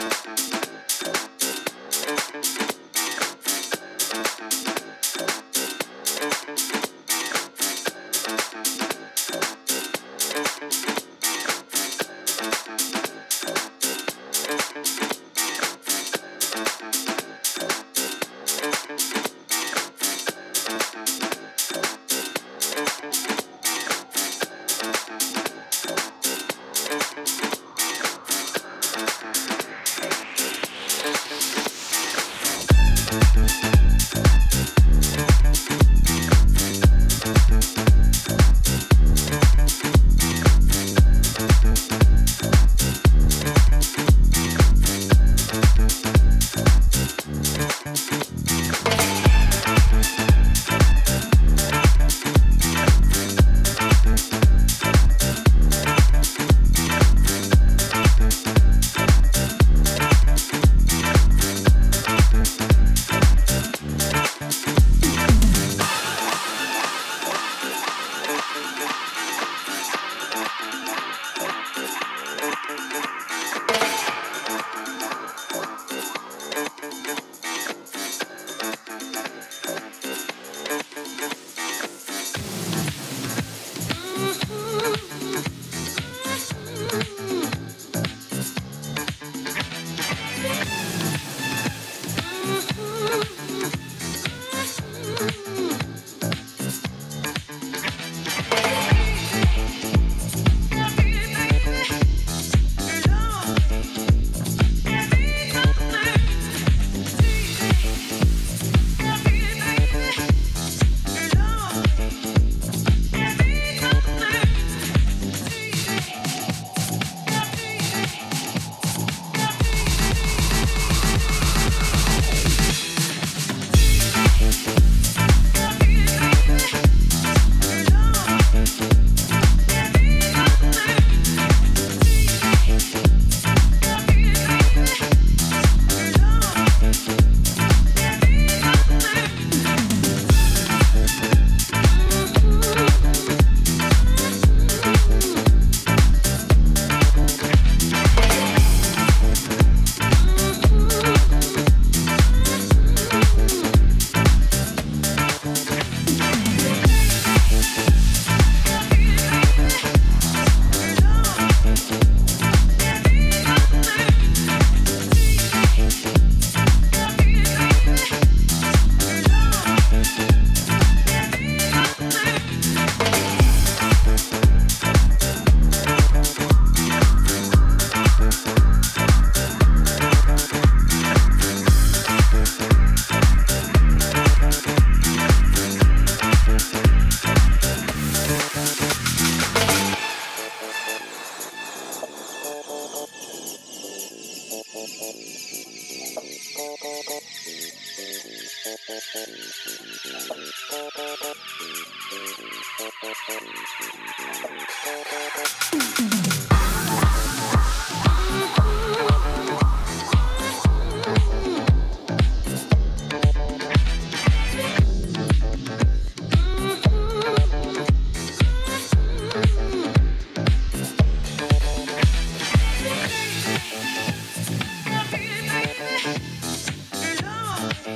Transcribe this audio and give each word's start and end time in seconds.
Thank 0.00 0.26
you. 8.80 8.89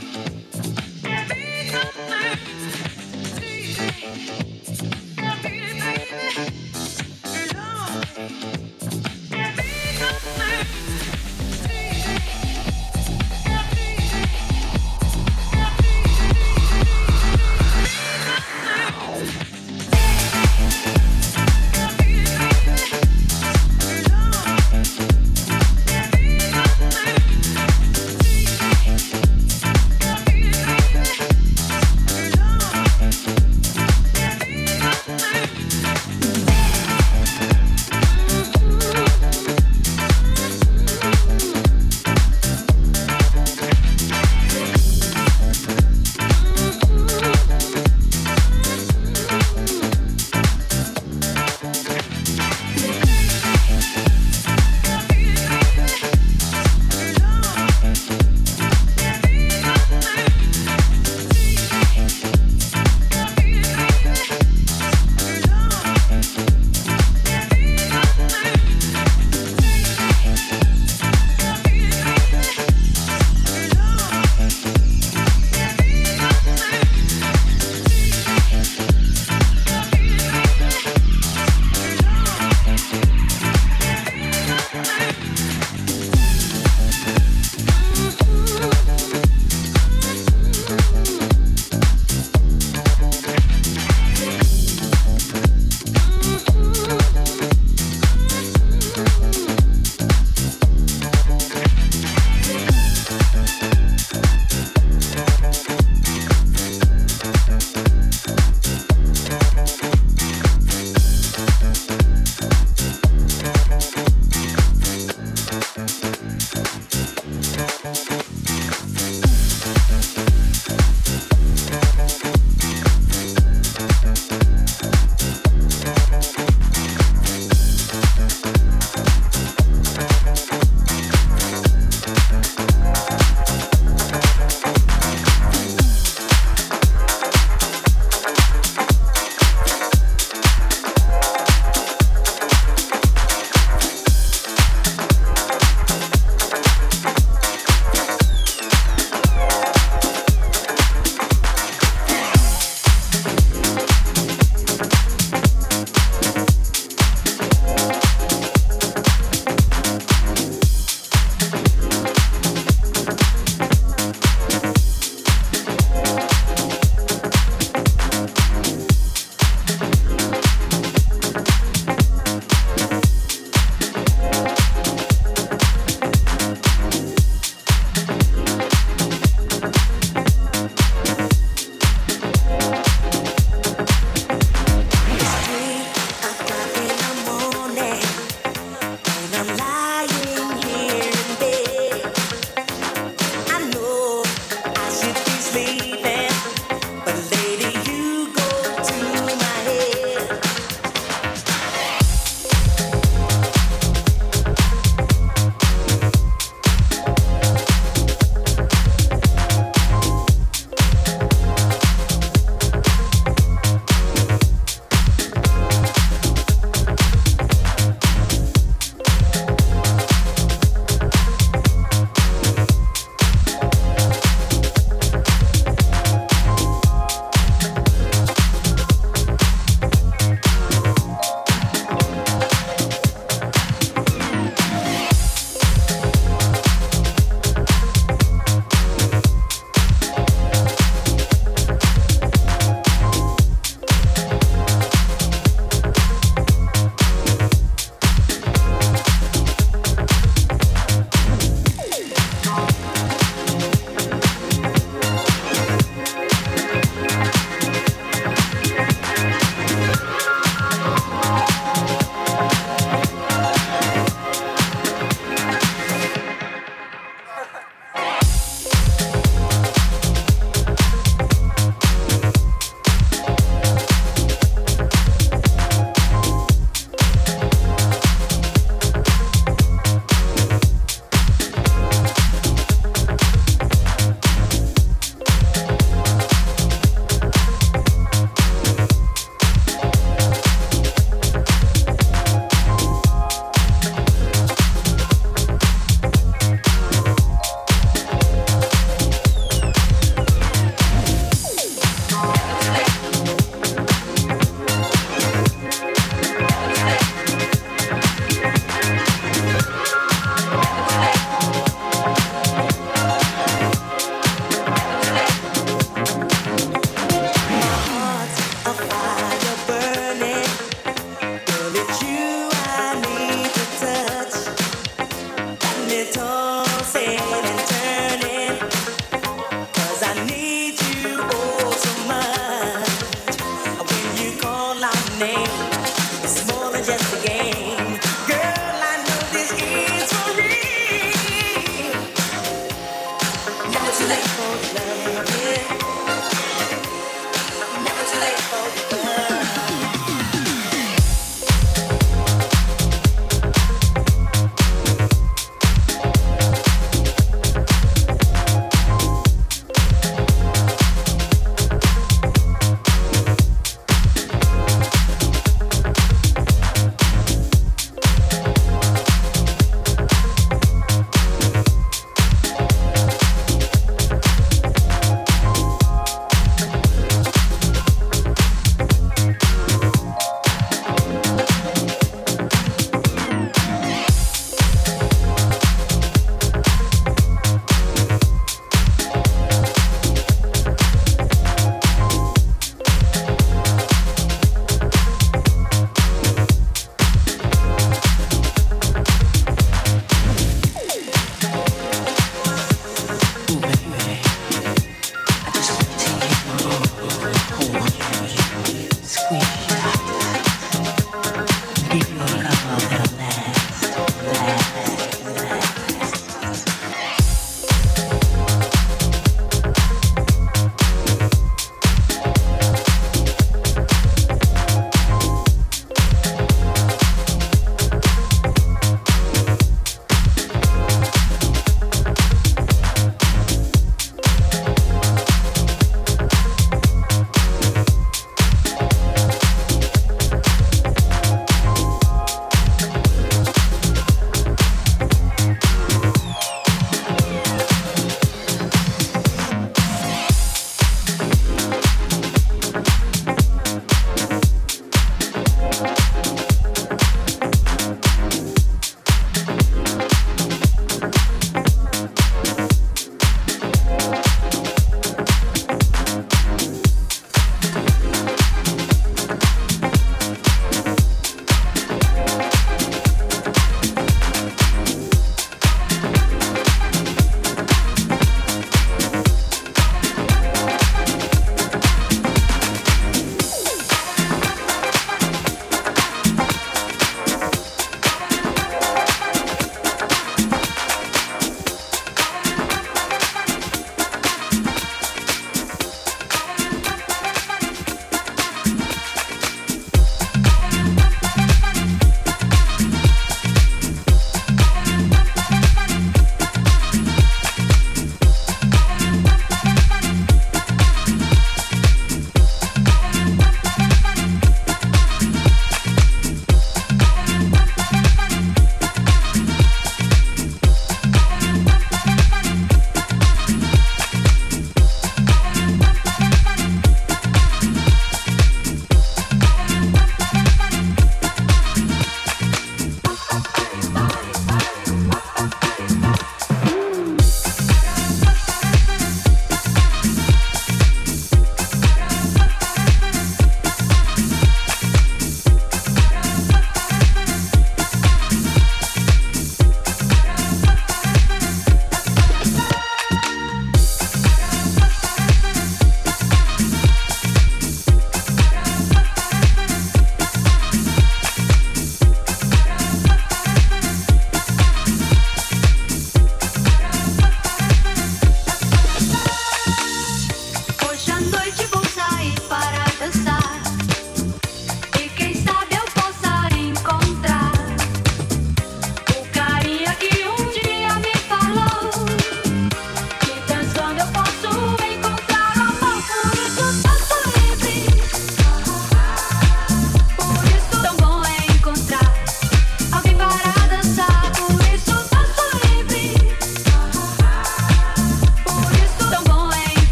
Because 0.00 0.24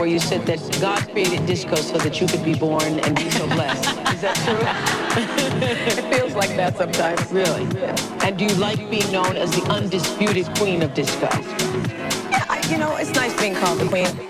where 0.00 0.08
you 0.08 0.18
said 0.18 0.46
that 0.46 0.58
God 0.80 1.06
created 1.10 1.44
disco 1.44 1.76
so 1.76 1.98
that 1.98 2.22
you 2.22 2.26
could 2.26 2.42
be 2.42 2.54
born 2.54 2.98
and 3.00 3.14
be 3.14 3.30
so 3.30 3.46
blessed. 3.48 3.84
Is 4.14 4.22
that 4.22 4.34
true? 4.46 4.56
it 6.02 6.14
feels 6.14 6.34
like 6.34 6.56
that 6.56 6.74
sometimes. 6.74 7.30
Really? 7.30 7.64
Yeah. 7.78 8.24
And 8.24 8.38
do 8.38 8.46
you 8.46 8.54
like 8.54 8.78
being 8.90 9.12
known 9.12 9.36
as 9.36 9.50
the 9.50 9.62
undisputed 9.64 10.46
queen 10.56 10.82
of 10.82 10.94
disco? 10.94 11.28
Yeah, 12.30 12.46
I, 12.48 12.66
you 12.70 12.78
know, 12.78 12.96
it's 12.96 13.12
nice 13.12 13.38
being 13.38 13.54
called 13.54 13.78
the 13.78 13.88
queen. 13.88 14.29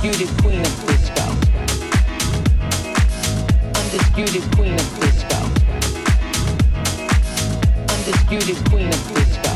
Undisputed 0.00 0.30
queen 0.42 0.60
of 0.60 0.86
disco. 0.86 1.24
Undisputed 3.74 4.44
queen 4.54 4.74
of 4.74 4.88
disco. 5.00 5.40
Undisputed 7.90 8.58
queen 8.70 8.88
of 8.94 9.02
disco. 9.12 9.52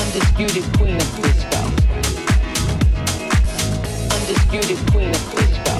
Undisputed 0.00 0.64
queen 0.78 0.96
of 0.96 1.08
disco. 1.20 1.60
Undisputed 4.16 4.78
queen 4.90 5.10
of 5.12 5.22
disco. 5.36 5.74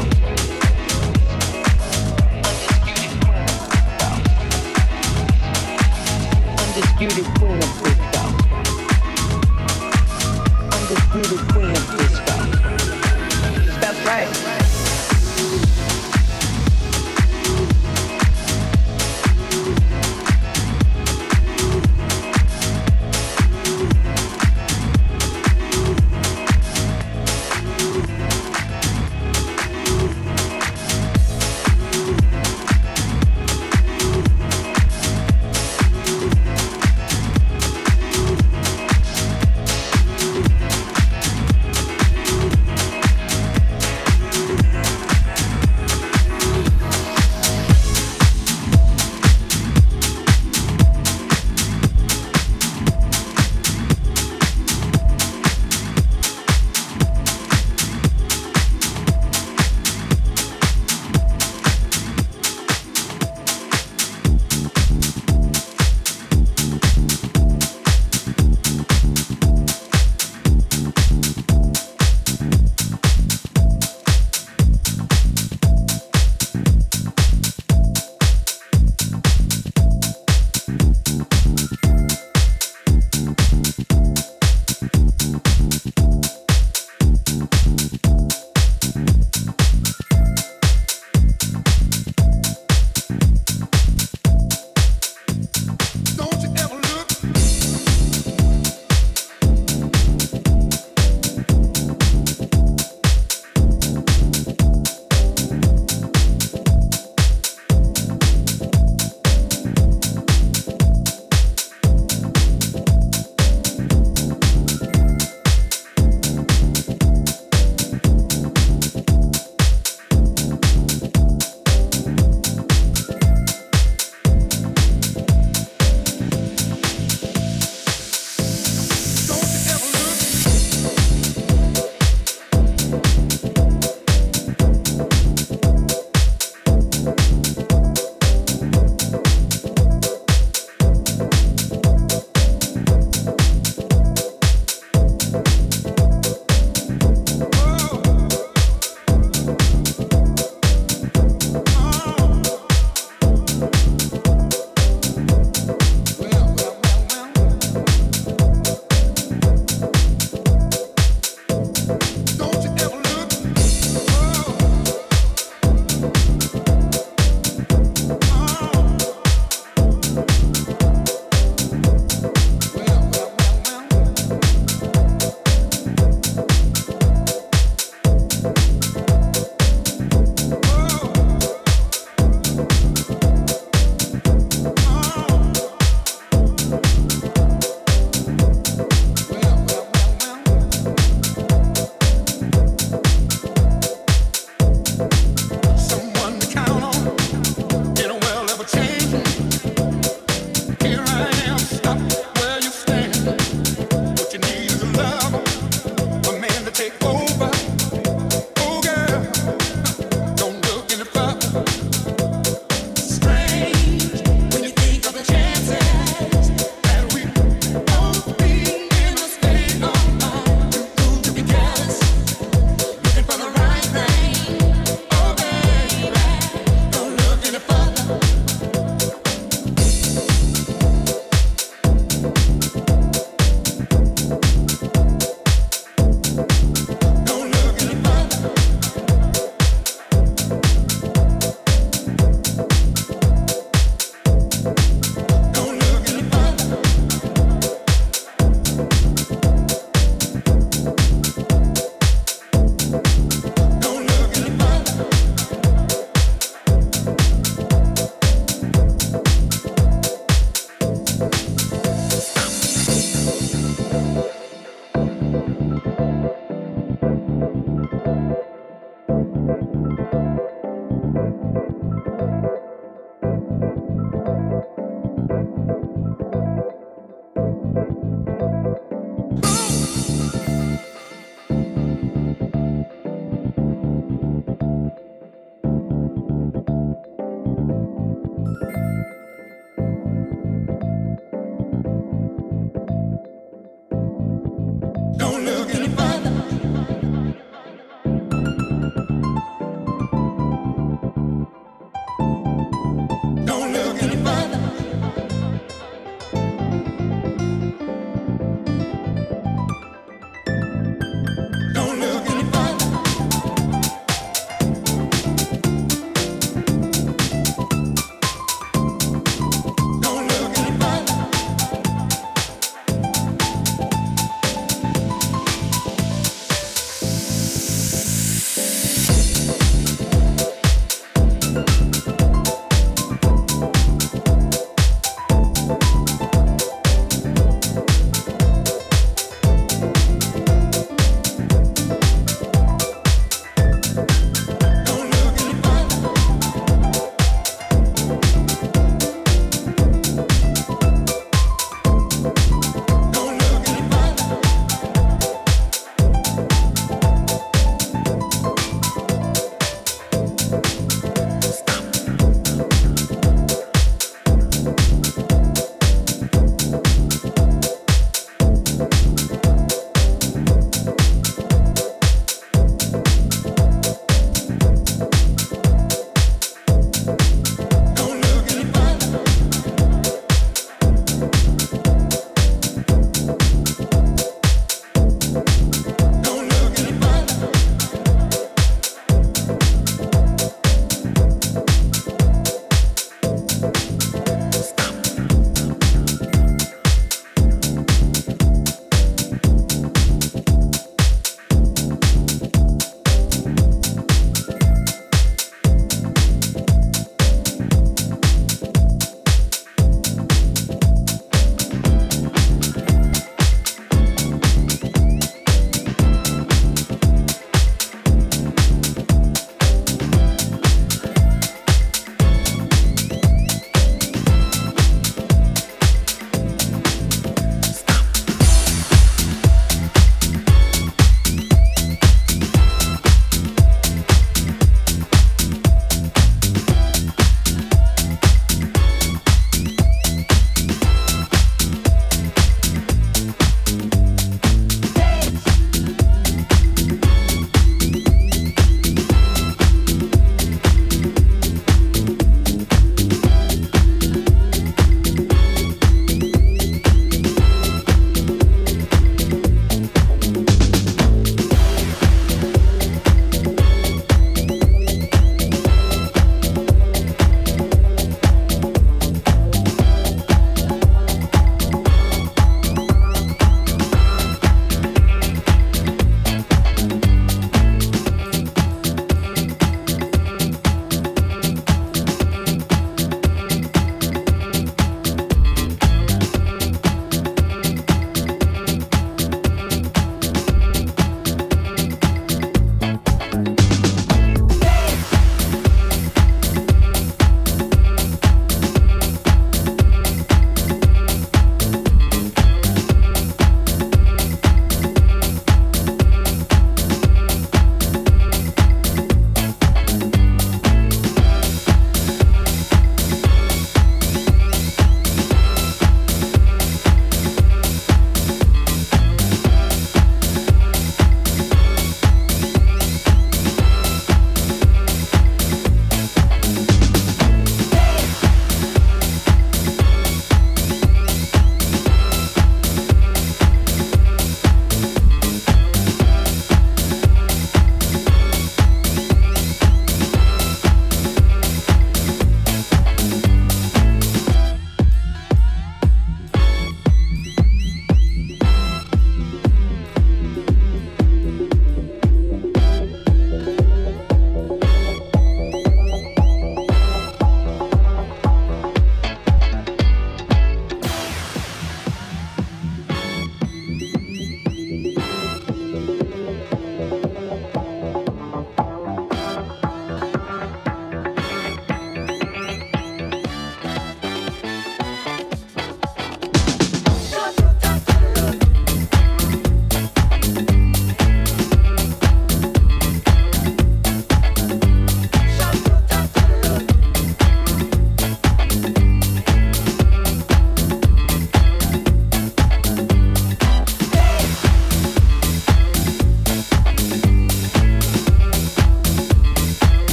Undisputed 6.61 7.27
queen 7.41 7.59
of 7.63 7.73
disco. 7.83 8.23
Undisputed 10.93 11.52